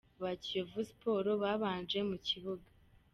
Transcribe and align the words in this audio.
ba 0.21 0.31
Kiyovu 0.43 0.81
Sport 0.89 1.27
babanje 1.43 1.99
mu 2.09 2.17
kibuga. 2.27 2.67